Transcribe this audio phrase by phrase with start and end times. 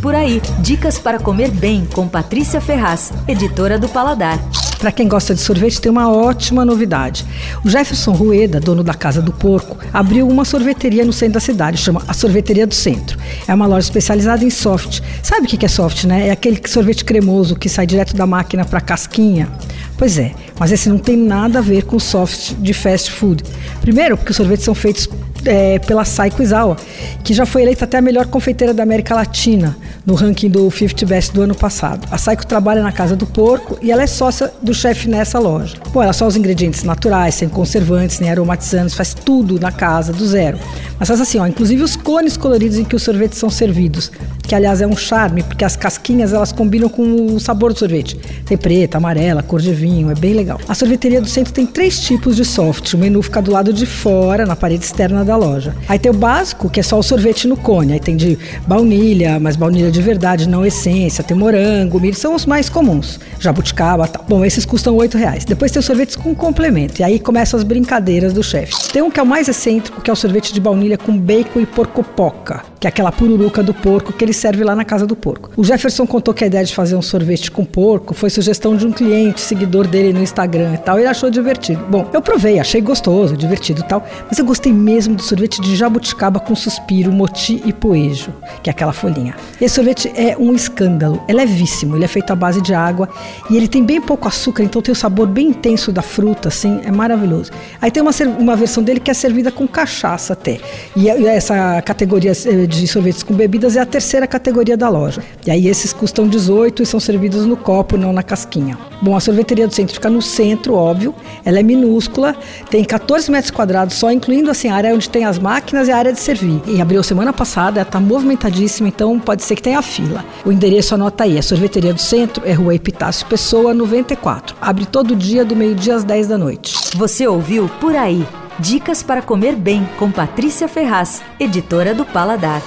[0.00, 4.38] Por aí, dicas para comer bem com Patrícia Ferraz, editora do Paladar.
[4.78, 7.26] Para quem gosta de sorvete, tem uma ótima novidade.
[7.62, 11.76] O Jefferson Rueda, dono da Casa do Porco, abriu uma sorveteria no centro da cidade,
[11.76, 13.18] chama a Sorveteria do Centro.
[13.46, 15.02] É uma loja especializada em soft.
[15.22, 16.28] Sabe o que é soft, né?
[16.28, 19.50] É aquele sorvete cremoso que sai direto da máquina para casquinha.
[19.98, 23.44] Pois é, mas esse não tem nada a ver com soft de fast food.
[23.82, 25.06] Primeiro, porque os sorvetes são feitos
[25.44, 26.76] é, pela Saiko Izawa,
[27.22, 31.06] que já foi eleita até a melhor confeiteira da América Latina no ranking do 50
[31.06, 32.06] Best do ano passado.
[32.10, 35.76] A Saiko trabalha na Casa do Porco e ela é sócia do chefe nessa loja.
[35.92, 40.26] Bom, ela só os ingredientes naturais, sem conservantes, nem aromatizantes, faz tudo na casa, do
[40.26, 40.58] zero.
[40.98, 44.10] Mas faz assim, ó, inclusive os cones coloridos em que os sorvetes são servidos,
[44.42, 48.16] que aliás é um charme, porque as casquinhas elas combinam com o sabor do sorvete.
[48.44, 50.60] Tem preta, amarela, cor de vinho, é bem legal.
[50.68, 52.94] A sorveteria do centro tem três tipos de soft.
[52.94, 55.74] O menu fica do lado de fora, na parede externa da loja.
[55.88, 57.92] Aí tem o básico, que é só o sorvete no cone.
[57.92, 61.24] Aí tem de baunilha, mas baunilha de verdade, não essência.
[61.24, 63.18] Tem morango, milho, são os mais comuns.
[63.38, 64.24] Jabuticaba, tal.
[64.28, 65.44] Bom, esses custam oito reais.
[65.44, 67.00] Depois tem os sorvetes com complemento.
[67.00, 68.72] E aí começam as brincadeiras do chefe.
[68.92, 71.60] Tem um que é o mais excêntrico, que é o sorvete de baunilha com bacon
[71.60, 75.16] e porcopoca, que é aquela pururuca do porco que ele serve lá na casa do
[75.16, 75.50] porco.
[75.56, 78.86] O Jefferson contou que a ideia de fazer um sorvete com porco foi sugestão de
[78.86, 80.98] um cliente, seguidor dele no Instagram e tal.
[80.98, 81.84] Ele achou divertido.
[81.88, 85.76] Bom, eu provei, achei gostoso, divertido e tal, mas eu gostei mesmo do sorvete de
[85.76, 88.32] jabuticaba com suspiro, moti e poejo,
[88.62, 89.34] que é aquela folhinha.
[89.60, 91.22] Esse sorvete é um escândalo.
[91.28, 93.08] É levíssimo, ele é feito à base de água
[93.50, 96.80] e ele tem bem pouco açúcar, então tem o sabor bem intenso da fruta, assim,
[96.84, 97.52] é maravilhoso.
[97.80, 100.58] Aí tem uma, uma versão dele que é servida com cachaça até.
[100.96, 105.22] E essa categoria eh, de sorvetes com bebidas é a terceira categoria da loja.
[105.46, 108.78] E aí esses custam 18 e são servidos no copo, não na casquinha.
[109.02, 111.14] Bom, a sorveteria do centro fica no centro, óbvio.
[111.44, 112.34] Ela é minúscula,
[112.70, 115.96] tem 14 metros quadrados só, incluindo assim a área onde tem as máquinas e a
[115.96, 116.62] área de servir.
[116.66, 120.24] E abriu semana passada, está movimentadíssima, então pode ser que tenha fila.
[120.44, 124.56] O endereço anota aí, a sorveteria do centro é Rua Epitácio Pessoa 94.
[124.60, 126.76] Abre todo dia do meio-dia às 10 da noite.
[126.96, 128.26] Você ouviu Por Aí.
[128.58, 132.62] Dicas para comer bem com Patrícia Ferraz, editora do Paladar.